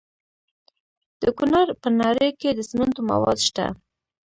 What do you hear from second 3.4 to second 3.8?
شته.